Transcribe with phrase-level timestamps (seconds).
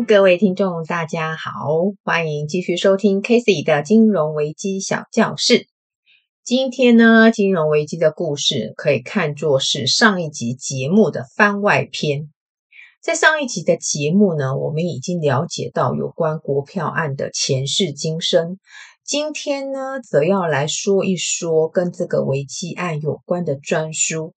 [0.00, 1.52] 各位听众，大家好，
[2.02, 5.68] 欢迎继续收听 Casey 的金融危机小教室。
[6.42, 12.30] 今天呢，金融危机的故事可以看作是上一集节目的番外篇。
[13.00, 18.58] 在上一集的节目呢，我们已经了解到有关国票案的前世今生。
[19.04, 24.34] 今天呢，则要来说一说跟这个危机案有关的专书。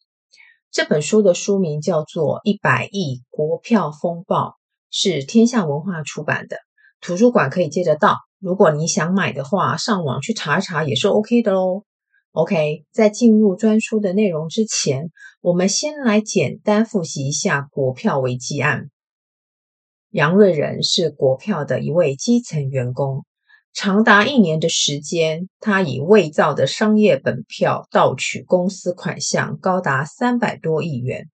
[0.69, 4.49] 这本书的书名叫做《一百亿国票风暴》，
[4.97, 6.55] 是天下文化出版的，
[7.01, 8.15] 图书馆可以借得到。
[8.39, 11.83] 如果你想买的话，上网去查一查也是 OK 的喽。
[12.31, 18.89] OK，在进入专书的内容之前，我们先来简单复习一下国票危机案。
[20.11, 23.25] 杨瑞仁是国票的一位基层员工。
[23.73, 31.27] 长达一年的时间，他以伪造的商业本票盗取公司款项高达三百多亿元。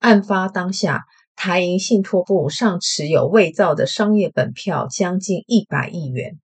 [0.00, 1.04] 案发当下，
[1.42, 6.38] 台银信托部尚持有伪造的商业本票将近一百亿元。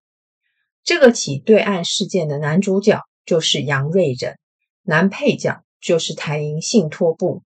[0.83, 4.39] 这个起对案事件的男主角就是杨瑞仁，
[4.83, 7.43] 男配角就是台银信托部。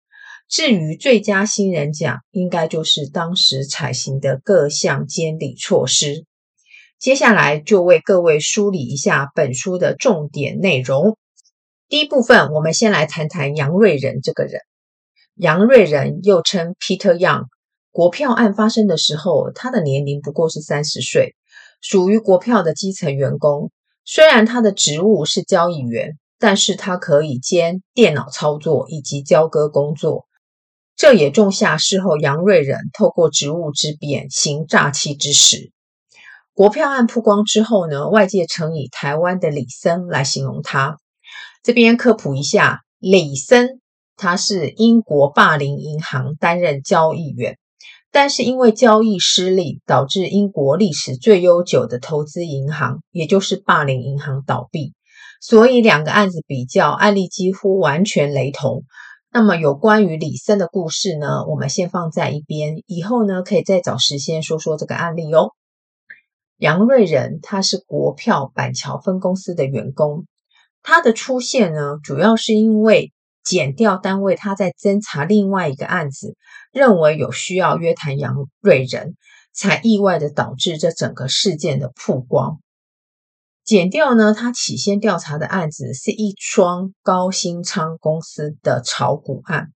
[0.49, 6.25] 至于最佳新人奖，应该就是当时采行的各项监理措施。
[6.97, 11.15] 接下来就为各位梳理一下本书的重点内容。
[11.89, 14.61] 第一部分，我们先来谈谈杨瑞仁这个人。
[15.35, 17.47] 杨瑞仁又称 Peter Yang，
[17.91, 21.35] 国票案发生的时候，他的年龄不过是三十岁，
[21.81, 23.69] 属于国票的基层员工。
[24.05, 30.25] 虽然他的职务是交易员，但是他可以兼电脑操作以及交割工作。
[30.95, 35.73] 这也种下事后杨瑞仁透过职务之便行诈欺之实。
[36.53, 40.97] 国票案曝光之后呢，外界曾以台湾的李森来形容他。
[41.61, 43.81] 这边科普一下，李森
[44.17, 47.57] 他是英国霸凌银行担任交易员，
[48.11, 54.93] 但是因为交易失利，导致英国历史最悠久的投资银行，也就是霸凌银行倒闭。
[55.41, 58.83] 所以两个案子比较，案例几乎完全雷同。
[59.31, 65.51] 那么有关于李森的故事呢，我们先放在一边，以后呢可以再找时间说说这个案例哦。
[66.57, 70.25] 杨瑞仁他是国票板桥分公司的员工，
[70.81, 73.11] 他的出现呢，主要是因为
[73.45, 76.35] 检调单位他在侦查另外一个案子，
[76.71, 79.15] 认为有需要约谈杨瑞仁，
[79.53, 82.59] 才意外的导致这整个事件的曝光。
[83.63, 89.69] 检调呢，他起先调查的案子是一桩高新昌公司的炒股案，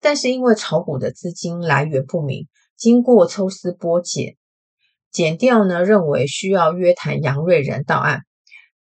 [0.00, 4.36] 但是因为炒股的资金来源不明，经过抽丝剥茧。
[5.10, 8.22] 检调呢，认为需要约谈杨瑞仁到案，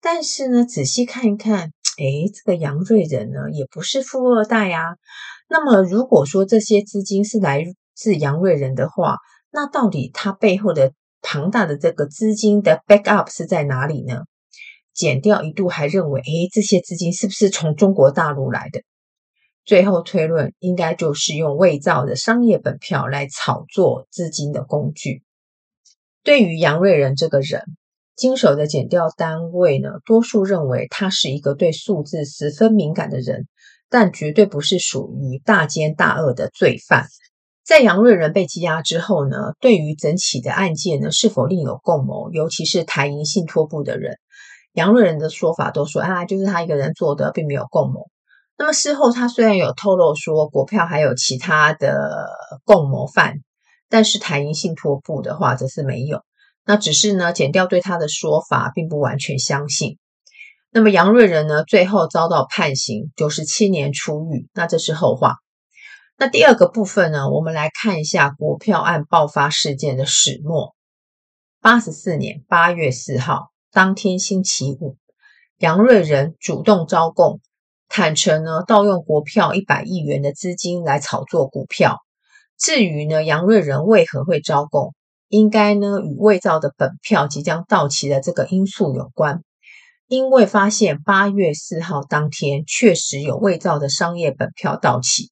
[0.02, 4.95] 但是呢，仔细看一看，诶，这个杨瑞仁呢也不是富二代啊。
[5.47, 7.63] 那么如果说这些资金是来
[7.94, 9.17] 自杨瑞仁的话，
[9.51, 14.23] 那到底他背后的庞大的这个资金的 backup 是在哪里呢？
[14.94, 18.81] 减掉一度还认为，诶，这些资金是不是从中国大陆来的？
[19.63, 25.23] 最后推论，应该就是用伪造的商业本票来炒作资金的工具。
[26.23, 27.63] 对于杨瑞仁这个人，
[28.16, 33.48] 经手的检调单位呢，多数认为他是一个对数字十分敏感的人，
[33.90, 37.08] 但绝对不是属于大奸大恶的罪犯。
[37.64, 44.18] 在杨瑞仁被羁押之后呢，对于整起的案件呢，是否另有共谋，尤其是台银信托部的人，
[44.74, 48.08] 杨瑞仁的说法都说啊，就是他一个人做的，并没有共谋。
[48.58, 52.28] 那么事后他虽然有透露说，国票还有其他的
[52.66, 53.36] 共谋犯。
[53.94, 56.22] 但是台银信托部的话则是没有，
[56.66, 59.98] 那只是呢，剪掉对他的说法并不完全相信。
[60.72, 65.36] 那么杨瑞仁呢，最后遭到判刑，九十七年出狱，那这是后话。
[66.18, 70.76] 那第二个部分呢，我们来看一下国票案爆发事件的始末。
[71.60, 74.98] 八十四年八月四号，当天星期五，
[75.57, 77.42] 杨瑞仁主动招供，
[77.90, 81.98] 坦承呢，盗用国票一百亿元的资金来炒作股票。
[82.57, 84.94] 至于呢，杨瑞仁为何会招供，
[85.31, 89.42] 应该呢与伪造的本票即将到期的这个因素有关。
[90.07, 95.31] 因为发现八月四号当天确实有伪造的商业本票到期，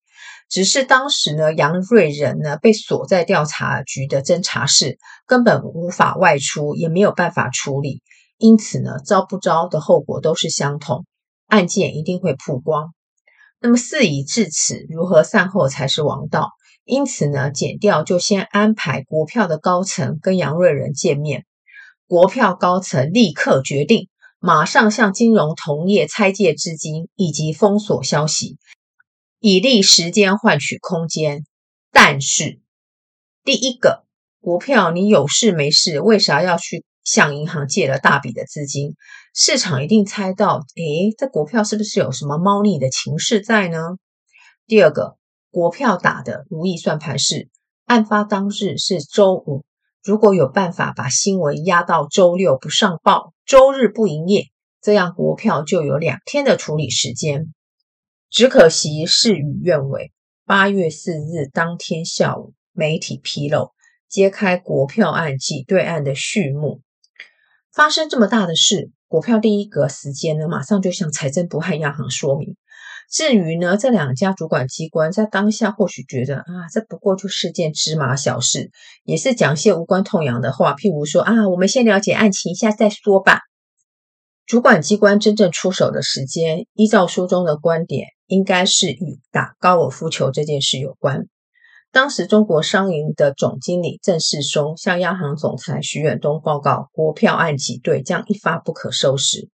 [0.50, 4.98] 只是当时呢杨瑞仁呢被锁在调查局的侦查室，
[5.28, 8.02] 根本无法外出，也没有办法处理，
[8.38, 11.06] 因此呢招不招的后果都是相同，
[11.48, 12.94] 案件一定会曝光。
[13.60, 16.52] 那么事已至此，如何善后才是王道。
[16.90, 21.46] 因此呢，减掉就先安排国票的高层跟杨瑞仁见面。
[22.08, 24.10] 国票高层立刻决定，
[24.40, 28.58] 马上向金融同业拆借资金以及封锁消息，
[29.40, 31.46] 以利时间换取空间。
[31.92, 32.60] 但是，
[33.44, 34.04] 第一个
[34.42, 38.96] 股票你有事没事，为啥要去向银行借了大笔的资金？
[39.36, 43.78] 市场一定猜到，诶，这股票是不是有什么猫腻的情势在呢？
[44.66, 45.19] 第二个，
[45.52, 47.50] 国票打的如意算盘是，
[47.86, 49.66] 案发当日是周五，
[50.04, 54.46] 如果有办法把新闻压到周六不上报，周日不营业，
[54.82, 57.54] 这样国票就有两天的处理时间。
[58.30, 60.12] 只可惜事与愿违，
[60.46, 63.72] 八月四日当天下午，媒体披露。
[64.08, 66.82] 揭开国票案挤兑案的序幕，
[67.72, 72.56] 发生这么大的事，国票第一个时间呢，马上就向财政部和央行说明。
[73.12, 78.70] 至于呢，这两家主管机关在当下或许觉得啊，这不过就是件芝麻小事，
[79.04, 83.40] 也是讲些无关痛痒的话，譬如说啊，我们先了解案情一下再说吧。
[84.46, 91.26] 主管机关真正出手的时间，依照书中的观点，应该是与打高尔夫球这件事有关。
[91.92, 99.50] 当时，中国商银的总经理郑世松向央行总裁徐远东报告，国票案挤兑将一发不可收拾。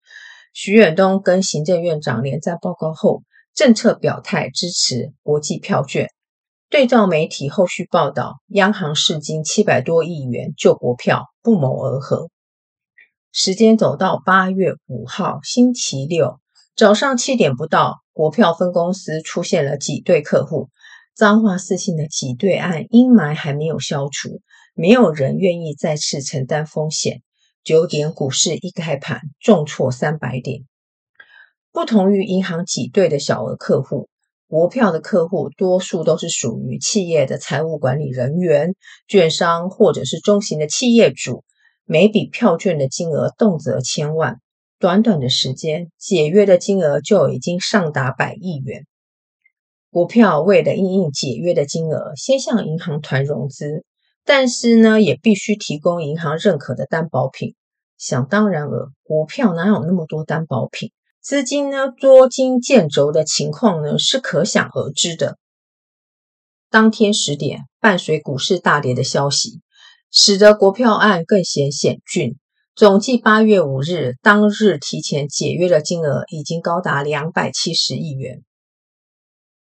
[0.52, 3.22] 徐远东跟行政院长联赞报告后，
[3.54, 6.10] 政策表态支持国际票券。
[6.68, 12.30] 对照媒体后续报道，央行释金七百多亿元救国票，不谋而合。
[13.30, 16.40] 时间走到八月五号星期六
[16.74, 20.68] 早上七点不到，国票分公司出现了挤兑客户。
[21.14, 24.40] 彰化四信的挤兑案阴霾还没有消除，
[24.74, 27.22] 没有人愿意再次承担风险。
[27.62, 30.64] 九点股市一开盘重挫三百点。
[31.74, 34.08] 不同于银行挤兑的小额客户，
[34.46, 38.76] 国票的客户多数都是属于企业的财务管理人员、
[39.08, 41.42] 券商或者是中型的企业主，
[41.84, 44.38] 每笔票券的金额动辄千万，
[44.78, 48.86] 短短的时间解约的金额就已经上达百亿元。
[49.90, 53.84] 国票为了应应解约的金额，先向银行团融资，
[54.24, 57.56] 但是呢，也必须提供银行认可的担保品。
[57.98, 60.92] 想当然尔，国票哪有那么多担保品？
[61.24, 65.38] 资金呢，捉襟见肘的情况呢，是可想而知的。
[66.68, 69.62] 当天十点，伴随股市大跌的消息，
[70.10, 72.36] 使得国票案更显险峻。
[72.74, 78.42] 总计八月五日当日提前解约的金额已经高达两百七十亿元。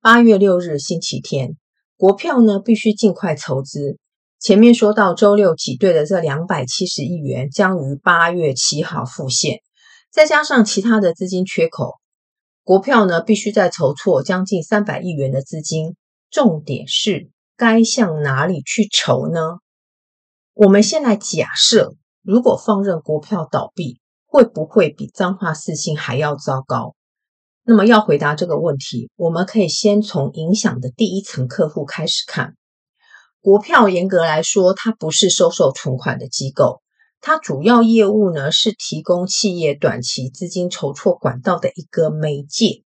[0.01, 1.57] 八月六日星期天，
[1.97, 3.99] 国票呢必须尽快筹资。
[4.39, 9.59] 前面说到周六挤兑的这两百七十亿元将于八月七号复现，
[10.11, 11.95] 再加上其他的资金缺口，
[12.65, 15.97] 国票呢必须再筹措将近三百亿元的资金。
[16.31, 19.41] 重点是该向哪里去筹呢？
[20.55, 26.95] 我们先来假设，如果放任国票倒闭，会不会比彰化四信还要糟糕？
[27.63, 32.55] 那么要回答这个问题，我们可以先从影响的第一层客户开始看。
[33.41, 36.83] 国票严格来说，它不是收受存款的机构，
[37.21, 42.83] 它主要业务呢是提供企业短期资金筹措管道的一个媒介。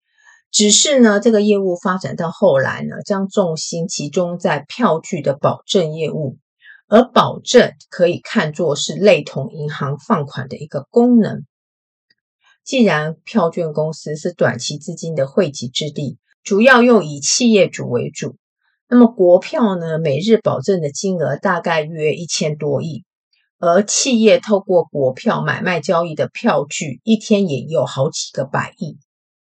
[0.50, 6.38] 只是呢，这个业务发展到后来呢，将重心集中在票据的保证业务，
[6.86, 11.44] 而保证可以看作是类同银行放款的一个功能。
[12.64, 18.36] 既然票券公司是短期资金的汇集之地，主要又以企业主为主，
[18.88, 23.05] 那么国票呢，每日保证的金额大概约一千多亿，
[23.58, 28.99] 而企业透过国票买卖交易的票据，一天也有好几个百亿，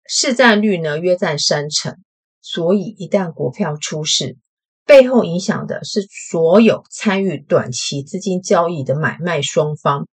[0.06, 1.96] 市占率呢约占三成，
[2.40, 4.36] 所以一旦国票出事，
[4.84, 10.06] 背后影响的是所有参与短期资金交易的买卖双方。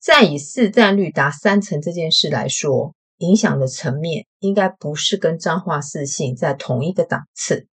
[0.00, 7.66] 再以市占率达三成这件事来说，影响的层面应该不是跟彰化四信在同一个档次。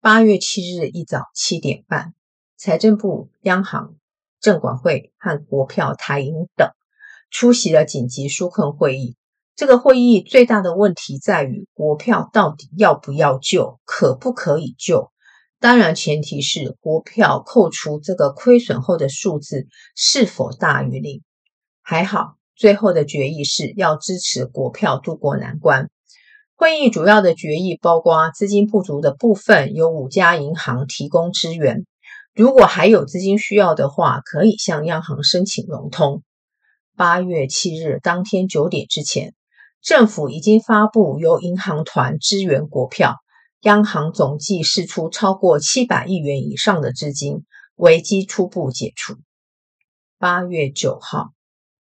[0.00, 2.14] 八月七日一早七点半，
[2.56, 3.96] 财政部、央行、
[4.40, 6.70] 证管会和国票台银等
[7.30, 9.16] 出席了紧急纾困会议。
[9.56, 15.12] 这个会议最大的问题在于，国票到底要不要救，可不可以救？
[15.60, 21.22] 当然，前提是国票扣除这个亏损后的数字是否大于零。
[21.82, 25.90] 还好，最后的决议是要支持国票渡过难关。
[26.56, 31.84] 会议主要的决议包括资金不足的部分，由五家银行提供支援。
[32.34, 36.22] 如果还有资金需要的话，可以向央行申请融通。
[36.96, 39.34] 八月七日当天九点之前，
[39.82, 43.16] 政府已经发布由银行团支援国票，
[43.62, 47.44] 央行总计释出超过七百亿元以上的资金，
[47.76, 49.16] 危机初步解除。
[50.18, 51.30] 八月九号。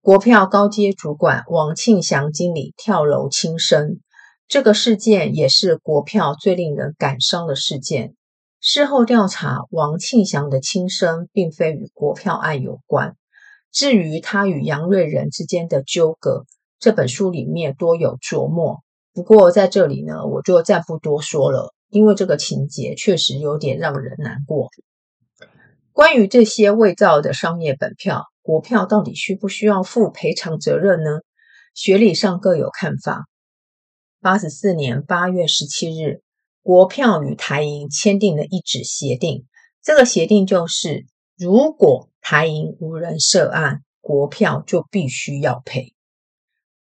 [0.01, 4.01] 国票高阶主管王庆祥经理跳楼轻生，
[4.47, 8.15] 这个事件也是国票最令人感伤的事件。
[8.67, 13.15] 事后调查，王庆祥的轻生并非与国票案有关。
[13.71, 16.45] 至于他与杨瑞仁之间的纠葛，
[16.79, 18.79] 这本书里面多有琢磨。
[19.13, 24.69] 不过在这里呢，我就暂不多说了，因为这个情节确实有点让人难过。
[25.93, 31.19] 关于这些伪造的商业本票，国票到底需不需要负赔偿责任呢？
[31.75, 33.27] 学理上各有看法。
[34.21, 36.23] 八十四年八月十七日，
[36.65, 39.45] 国票与台银签订了一纸协定。
[39.83, 41.05] 这个协定就是，
[41.37, 45.93] 如果台银无人涉案，国票就必须要赔。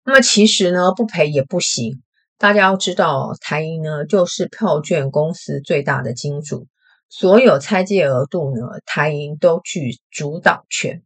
[0.06, 2.03] 那么其实呢，不赔也不行。
[2.38, 6.68] 大家要知道，台银呢就是票券公司最大的金主，
[7.10, 11.01] 所有拆借额度呢，台银都具主导权。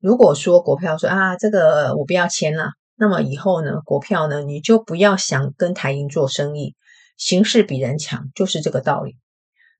[0.00, 2.70] 如果说国票说啊，这个我不要签了。
[2.96, 6.74] 那么以后呢，国票呢，你就不要想跟台银做生意，
[7.16, 9.16] 形势比人强，就是这个道理。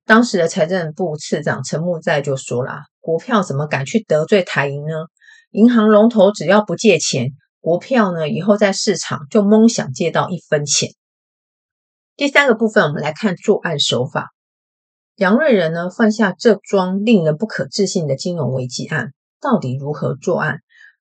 [0.05, 4.93] 当时的财政部次长陈木在就说了：“国票怎么敢去得罪台银呢？
[5.50, 10.90] 银行龙头只要不借钱，国票呢以后在市场就蒙想借到一分钱。”
[12.16, 14.31] 第三个部分，我们来看作案手法。
[15.16, 20.61] 杨瑞仁呢犯下这桩令人不可置信的金融危机案，到底如何作案？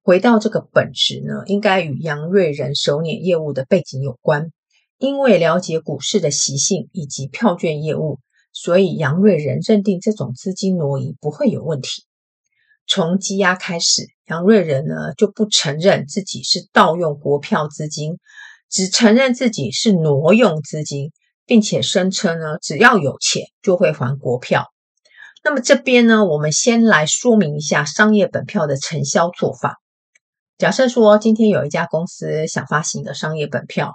[0.03, 4.53] 回到这个本质呢，应该与杨瑞仁手拈业务的背景有关。
[4.99, 8.19] 因为了解股市的习性以及票券业务，
[8.53, 12.05] 所以杨瑞仁认定这种资金挪移不会有问题。
[12.87, 18.19] 从羁押开始，杨瑞仁呢就不承认自己是盗用国票资金，
[18.71, 21.13] 只承认自己是挪用资金，
[21.45, 24.67] 并且声称呢只要有钱就会还国票。
[25.45, 29.77] 那么这边呢，我们先来说明一下商业本票的承销做法。
[30.57, 33.93] 假设说今天有一家公司想发行一个商业本票，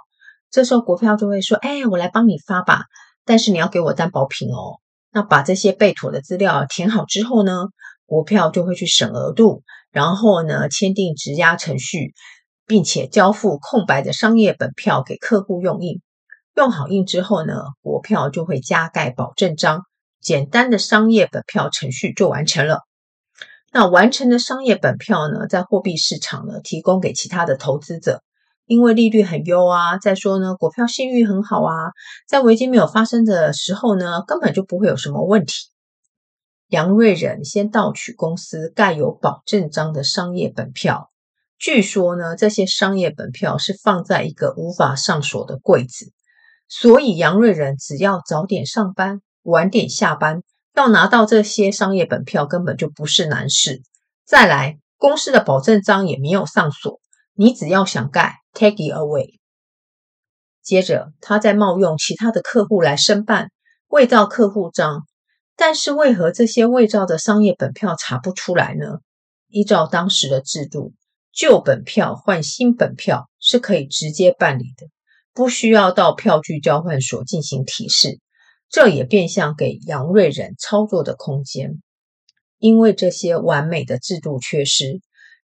[0.52, 2.84] 这时候国票就会说：“哎，我来帮你发吧，
[3.24, 4.78] 但是你要给我担保品哦。”
[5.10, 7.68] 那把这些备妥的资料填好之后呢，
[8.06, 12.12] 国票就会去审额度，然后呢签订质押程序，
[12.66, 16.00] 并且交付空白的商业本票给客户用印。
[16.54, 19.82] 用好印之后呢，国票就会加盖保证章，
[20.20, 22.80] 简单的商业本票程序就完成了。
[23.72, 28.22] 那完成的商业本票呢，在货币市场呢，提供给其他的投资者，
[28.72, 29.98] 因为利率很优啊。
[29.98, 31.92] 再说呢，股票信誉很好啊，
[32.26, 35.52] 在危机没有发生的时候呢，根本就不会有什么问题。
[36.68, 41.10] 杨瑞仁先盗取公司盖有保证章的商业本票，
[41.58, 46.10] 据说呢，这些商业本票是放在一个无法上锁的柜子，
[46.68, 50.42] 所以杨瑞仁只要早点上班，晚点下班。
[50.74, 53.82] 要拿到这些商业本票根本就不是难事。
[54.24, 56.98] 再来，公司的保证章也没有上锁，
[57.34, 59.38] 你只要想盖，take it away。
[60.62, 63.50] 接着，他在冒用其他的客户来申办
[63.88, 65.06] 伪造客户章，
[65.56, 69.00] 但是为何这些伪造的商业本票查不出来呢？
[69.48, 70.92] 依照当时的制度，
[71.32, 74.86] 旧本票换新本票是可以直接办理的，
[75.34, 78.20] 不需要到票据交换所进行提示。
[78.70, 81.82] 这也变相给杨瑞仁操作的空间，
[82.58, 85.02] 因为这些完美的制度缺失，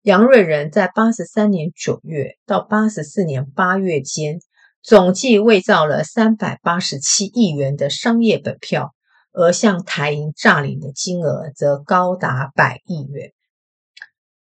[0.08, 4.40] 杨瑞仁在八十三年九月到八十四年八月间，
[4.82, 8.94] 总计伪造了三百八十七亿元的商业本票，
[9.34, 13.34] 而向台银诈领的金额则高达百亿元。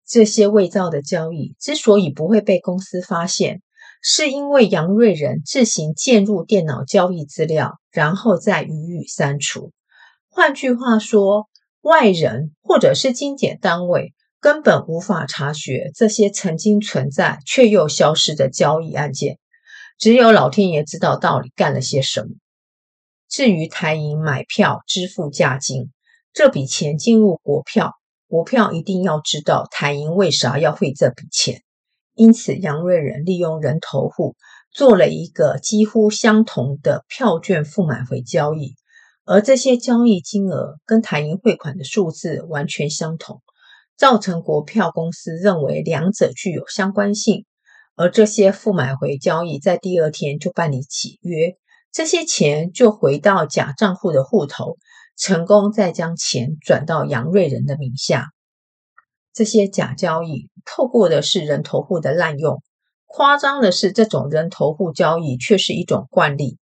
[0.05, 3.63] 这些伪造的交易之所以不会被公司发现，
[4.03, 9.71] 是因为杨瑞仁自行键入电脑交易资料，然后再予以删除。
[10.29, 11.47] 换句话说，
[11.81, 19.39] 外人或者是金检单位根本无法察觉这些曾经存在却又消失的交易案件。
[19.97, 22.27] 只有老天爷知道到底干了些什么。
[23.27, 25.91] 至于台银买票支付价金，
[26.33, 27.93] 这笔钱进入国票，
[28.27, 31.63] 国票一定要知道台银为啥要汇这笔钱。
[32.13, 34.35] 因此，杨瑞仁利用人头户
[34.71, 38.75] 做了一个几乎相同的票券付买回交易，
[39.25, 43.41] 而这些交易金额跟台银汇款的数字完全相同，
[43.97, 47.45] 造成国票公司认为两者具有相关性，
[47.95, 51.57] 而这些复买回交易在第二天就办理解约，
[51.91, 54.77] 这些钱就回到假账户的户头，
[55.17, 58.27] 成功再将钱转到杨瑞仁的名下。
[59.33, 62.61] 这些假交易透过的是人头户的滥用，
[63.05, 66.59] 夸张的是，这种人头户交易却是一种惯例。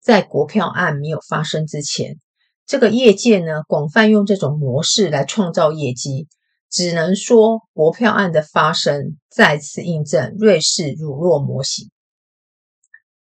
[0.00, 2.20] 在国票案没有发生之前，
[2.64, 6.28] 这个业界呢广泛用这种模式来创造业绩。
[6.76, 11.90] 只能说，国票案的发生再次印证瑞士乳酪模型。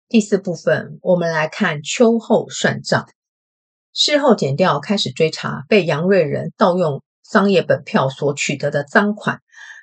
[0.09, 3.07] 第四部分，我们来看秋后算账。
[3.93, 9.39] 事后检调开始追查被杨瑞仁盗用商业本票所取得的赃款，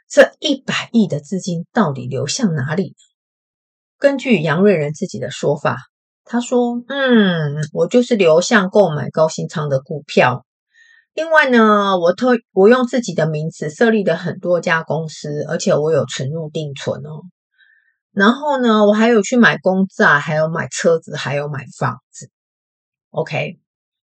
[0.09, 2.97] 这一百亿的资金到底流向哪里？
[3.99, 5.77] 根据杨瑞仁自己的说法，
[6.25, 10.45] 他说：“嗯，我就是流向购买高新昌的股票。
[11.15, 17.23] 另外呢，我特我用自己的名字设立了很多家公司，而且我有存入定存哦。
[18.13, 22.31] 然后呢，我还有去买公债，还有买车子，还有买房子。
[23.11, 23.59] OK。”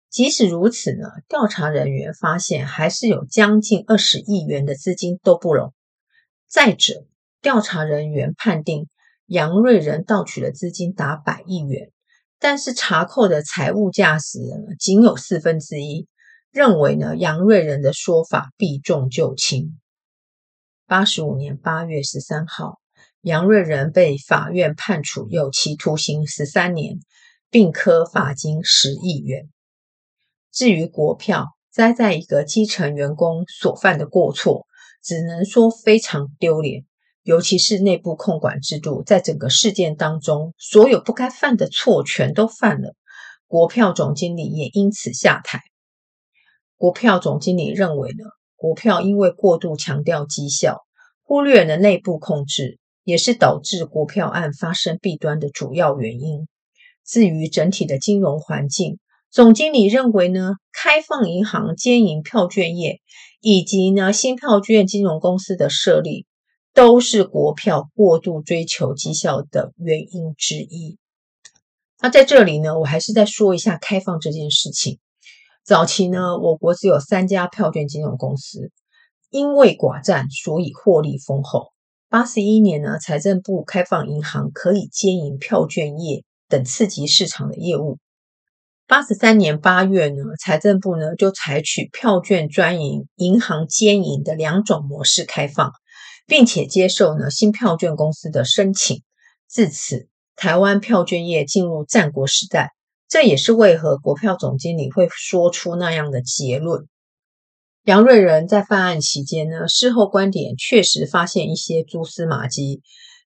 [0.09, 5.75] 即使如此呢，调查人员发现还是有将近二十亿元的资金都不拢。
[6.49, 7.05] 再者，
[7.43, 8.89] 调查人员判定
[9.27, 11.91] 杨瑞仁盗取的资金达百亿元，
[12.39, 14.39] 但是查扣的财务价值
[14.79, 16.09] 仅有四分之一，
[16.51, 19.79] 认为呢杨瑞仁的说法避重就轻。
[20.87, 22.79] 八十五年八月十三号，
[23.21, 27.01] 杨瑞仁被法院判处有期徒刑十三年，
[27.51, 29.49] 并科罚金十亿元。
[30.53, 34.67] 至于国票栽在一个基层员工所犯的过错，
[35.03, 36.85] 只能说非常丢脸。
[37.23, 42.95] 尤其是内部控管制度，在整个事件当中，所有不该犯的错全都犯了。
[43.49, 45.61] 国票总经理也因此下台。
[46.79, 50.83] 国票总经理认为呢，国票因为过度强调绩效，
[51.23, 56.47] 忽略了内部控制，也是导致国票案发生弊端的主要原因。
[57.07, 58.99] 至于整体的金融环境，
[59.31, 63.01] 总经理认为呢，开放银行兼营票券业，
[63.41, 66.27] 以及呢新票券金融公司的设立，
[66.75, 70.99] 都是国票过度追求绩效的原因之一。
[72.01, 74.99] 那在这里呢，我还是再说一下开放这件事情。
[75.67, 78.71] 早期呢，我国只有三家票券金融公司，
[79.31, 81.73] 因为寡占，所以获利丰厚。
[82.09, 87.99] 八十一年呢，财政部开放银行可以兼营票券业等刺激市场的业务。
[88.87, 95.73] 八十三年八月呢，财政部呢就采取票券专营、银行兼营的两种模式开放，
[96.29, 99.03] 并且接受呢新票券公司的申请。
[99.49, 102.76] 自此，台湾票券业进入战国时代。
[103.09, 106.87] 这也是为何国票总经理会说出那样的结论。
[107.85, 112.83] 杨瑞仁在犯案期间呢，事后观点确实发现一些蛛丝马迹。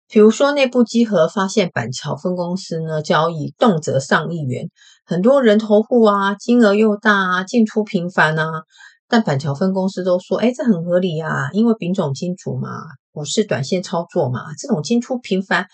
[0.06, 4.68] 比如说，内部稽核发现板桥分公司呢交易动辄上亿元，
[5.06, 8.64] 很多人头户啊，金额又大啊，进出频繁啊。
[9.08, 12.68] 但板桥分公司都说，哎，这很合理啊，因为丙种金主嘛，
[13.12, 15.66] 股市短线操作嘛，这种进出频繁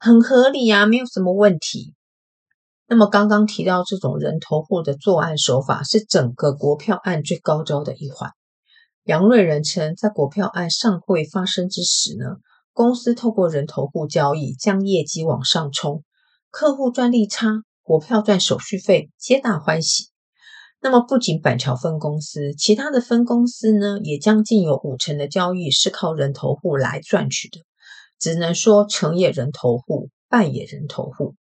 [0.00, 1.94] 很合理啊，没有什么问题。
[2.92, 8.32] 那么刚刚提到这种人头户的作案手法，是整个国票案最高招的一环。
[9.04, 12.36] 杨瑞仁称，在国票案尚未发生之时呢。
[12.74, 16.04] 公司透过人头户交易，将业绩往上冲，
[16.50, 20.08] 客户赚利差，国票赚手续费，皆大欢喜。
[20.82, 27.60] 那么，不仅板桥分公司，其他的分公司呢，也将近有五成的交易是靠人头户来赚取的。
[28.20, 31.36] 只能说成也人头户，败也人头户。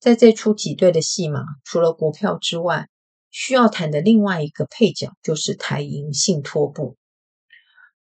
[0.00, 2.88] 在这出挤兑的戏码，除了国票之外，
[3.30, 6.96] 需要谈的另外一个配角就是台银信托部。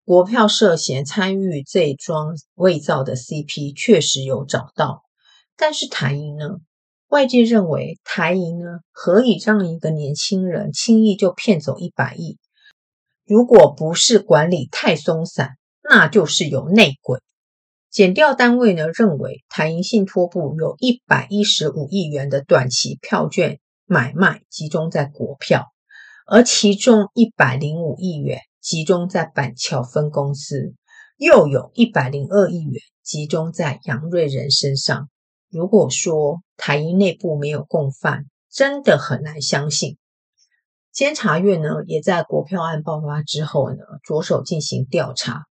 [0.05, 5.03] 国票涉嫌参与这桩伪造的 CP，确实有找到，
[5.57, 6.59] 但是台银呢？
[7.09, 12.39] 外界认为台银呢，何以让一个年轻人轻易就骗走一百亿？
[13.27, 17.19] 如果不是管理太松散，那就是有内鬼。
[17.91, 25.67] 检调单位呢认为，台银信托部有一百一十五亿元的短期票券买卖集中在国票，
[26.27, 28.41] 而其中一百零五亿元。
[28.61, 30.75] 集中在板桥分公司，
[31.17, 35.09] 又有一百零二亿元集中在杨瑞仁身上。
[35.49, 39.97] 如果说台银内部没有共犯，真的很难相信。
[40.93, 45.47] 监察院呢，也在国票案爆发之后呢，着手进行调查，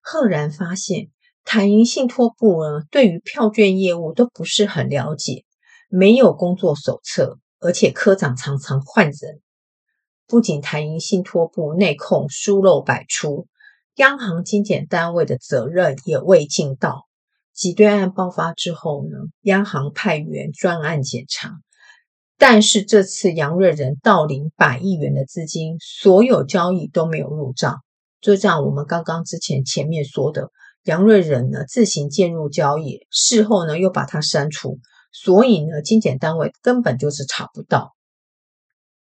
[0.00, 1.08] 赫然发现
[1.44, 5.44] 台银信托部呢，对于票券业务都不是很了解，
[5.88, 9.40] 没有工作手册，而且科长常常换人。
[10.26, 13.48] 不仅台银信托部内控疏漏百出，
[13.96, 17.06] 央行精简单位的责任也未尽到。
[17.52, 21.58] 挤兑案爆发之后呢，央行派员专案检查，
[22.38, 27.80] 但是这次杨瑞仁盗领百亿元的资金，所有交易都没有入账。
[28.20, 30.50] 就像我们刚刚之前前面说的，
[30.84, 34.78] 杨瑞仁呢自行介入交易，事后呢又把它删除，
[35.12, 37.94] 所以呢金检单位根本就是查不到。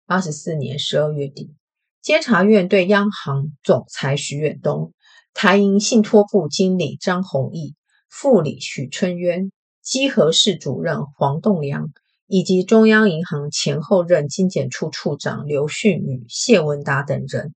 [0.07, 1.55] 八十四年十二月底，
[2.01, 4.93] 监察院对央行总裁徐远东、
[5.35, 7.75] 台银信托部经理张弘毅、
[8.09, 9.51] 副理许春渊、
[9.83, 11.91] 稽核室主任黄栋梁
[12.29, 17.55] 以及中央银行前后任金检处处长刘旭宇、谢文达等人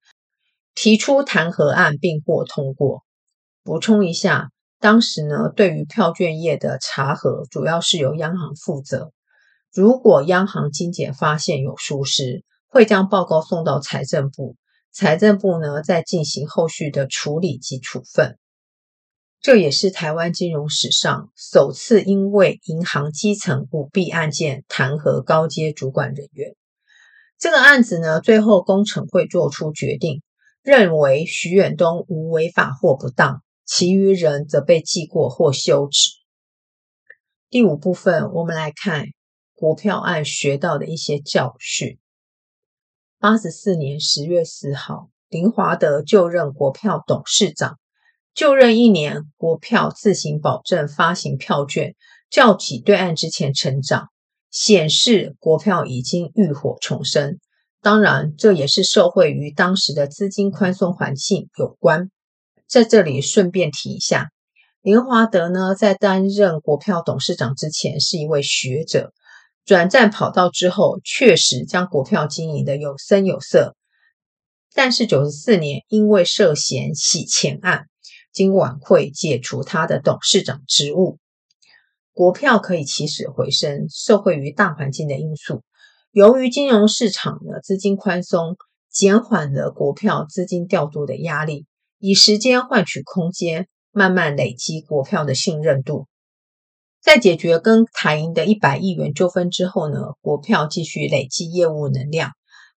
[0.75, 3.05] 提出弹劾案，并获通过。
[3.63, 9.13] 补充一下，当时呢，对于票券业的查核，主要是由央行负责。
[9.73, 14.57] 如果央行金检发现有疏失，会将报告送到财政部，
[14.91, 18.39] 财政部呢再进行后续的处理及处分。
[19.41, 26.55] 这也是台湾金融史上首次因为银行基层舞弊案件弹劾高阶主管人员。
[27.39, 30.23] 这个案子呢，最后公惩会做出决定，
[30.63, 33.43] 认为徐远东无违法或不当，
[33.73, 36.11] 其余人则被记过或休职。
[37.49, 39.07] 第五部分，我们来看
[39.55, 42.01] 国票案学到的一些教训。
[43.21, 47.79] 八十四年十月四号，林华德就任国票董事长。
[48.35, 51.95] 就任一年，国票自行保证发行票券，
[52.29, 54.09] 较起对案之前成长，
[54.51, 57.39] 显示国票已经浴火重生。
[57.81, 62.11] 当然，这也是受惠于当时的资金宽松环境有关。
[62.71, 64.29] 在这里顺便提一下，
[64.81, 69.13] 林华德呢，在担任国票董事长之前是一位学者，
[69.65, 73.75] 转战跑道之后，确实将国票经营的有声有色。
[74.73, 77.87] 但是九十四年，因为涉嫌洗钱案。
[78.33, 81.19] 经晚会解除他的董事长职务，
[82.13, 85.65] 国票可以起死回生，受惠于大环境的因素。
[86.13, 88.57] 由于金融市场的资金宽松，
[88.89, 91.67] 减缓了国票资金调度的压力，
[92.03, 96.07] 以时间换取空间，慢慢累积国票的信任度。
[97.03, 102.31] 在解决跟台银的一百亿元纠纷之后呢，国票继续累积业务能量。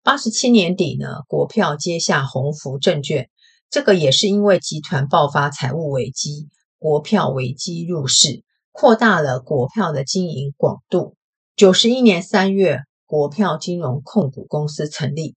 [0.03, 3.29] 八十七年底呢，国票接下鸿福证券。
[3.71, 11.15] 这个也是因为集团爆发财务危机，国票危机入市，扩大了国票的经营广度。
[11.55, 15.37] 九十一年三月，国票金融控股公司成立。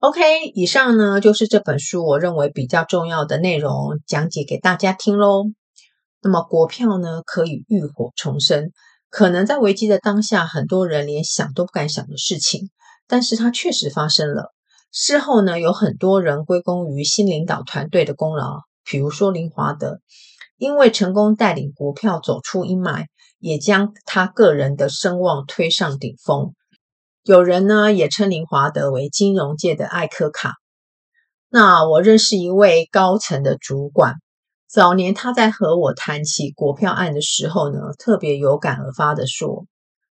[0.00, 0.20] OK，
[0.54, 5.44] 以上呢就是这本书我认为比较重要的内容，讲解给大家听喽。
[6.20, 8.72] 那么国票呢可以浴火重生，
[9.08, 12.68] 可能在危机的当下，很多人连想都不敢想的事情，
[13.08, 14.52] 但是它确实发生了。
[14.92, 20.00] 事后呢，有很多人归功于新领导团队的功劳，比如说林华德，
[20.58, 23.06] 因为成功带领国票走出阴霾，
[23.38, 26.52] 也将他个人的声望推上顶峰。
[27.26, 30.54] 有人呢也称林华德为金融界的艾柯卡。
[31.48, 34.14] 那我认识一位高层的主管，
[34.68, 39.66] 早年他在和我谈起国票案的时候呢，特别有感而发的说：“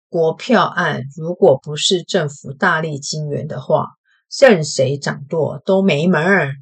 [0.08, 3.88] 国票案如果不是政府大力金援的话。”
[4.40, 6.54] 任谁掌舵都没门儿。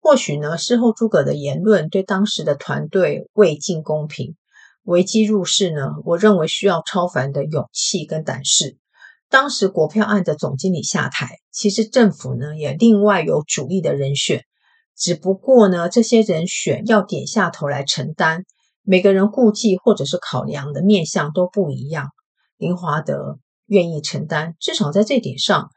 [0.00, 4.34] 或许呢，事后诸葛的言论对当时的团队未尽公平。
[4.82, 8.78] 危机入市呢，我认为需要超凡的勇气跟胆识。
[9.32, 14.44] 当时国票案的总经理下台，其实政府呢也另外有主力的人选，
[14.94, 18.44] 只不过呢，这些人选要点下头来承担，
[18.82, 22.10] 每个人顾忌或者是考量的面向都不一样。
[22.58, 25.70] 林华德愿意承担，至少在这点上。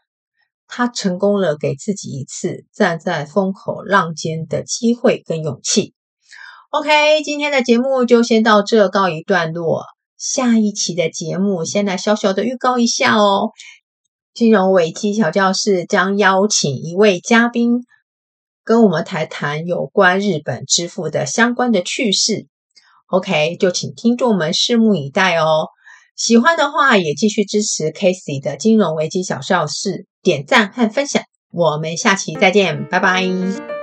[0.68, 5.94] 他成功了，给自己一次站在风口浪尖的机会跟勇气。
[6.72, 9.86] OK，今天的节目就先到这告一段落。
[10.26, 13.52] 下一期的节目，先来小小的预告一下哦。
[14.34, 17.86] 金融危机小教室将邀请一位嘉宾，
[18.64, 22.48] 跟我们谈谈有关日本支付的相关的趣事。
[23.06, 25.68] OK，就请听众们拭目以待哦。
[26.16, 30.08] 喜欢的话，也继续支持 Casey 的金融危机小教室。
[30.24, 33.75] 点赞和分享，我们下期再见，拜拜。